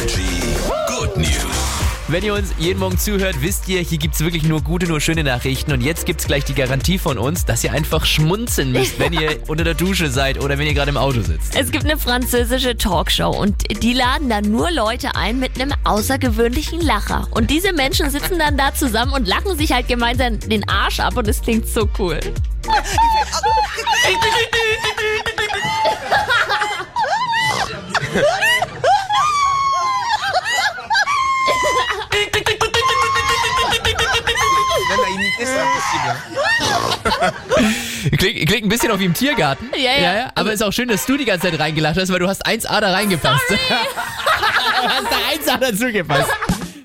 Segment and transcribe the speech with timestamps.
[0.00, 0.56] Energy
[0.86, 1.44] Good News.
[2.08, 5.22] Wenn ihr uns jeden Morgen zuhört, wisst ihr, hier gibt's wirklich nur gute, nur schöne
[5.22, 5.72] Nachrichten.
[5.72, 9.42] Und jetzt gibt's gleich die Garantie von uns, dass ihr einfach schmunzeln müsst, wenn ihr
[9.48, 11.54] unter der Dusche seid oder wenn ihr gerade im Auto sitzt.
[11.54, 16.80] Es gibt eine französische Talkshow und die laden dann nur Leute ein mit einem außergewöhnlichen
[16.80, 17.28] Lacher.
[17.32, 21.18] Und diese Menschen sitzen dann da zusammen und lachen sich halt gemeinsam den Arsch ab
[21.18, 22.20] und es klingt so cool.
[35.38, 36.16] C'est impossible.
[38.16, 39.70] Klingt, klingt ein bisschen auf wie im Tiergarten.
[39.76, 40.32] Ja, ja.
[40.34, 42.80] Aber ist auch schön, dass du die ganze Zeit reingelacht hast, weil du hast 1A
[42.80, 43.44] da reingepasst.
[43.50, 43.56] du
[44.88, 46.30] hast da 1A dazu gepasst.